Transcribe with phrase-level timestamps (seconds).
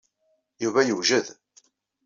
[0.63, 1.27] Yuba yewjed.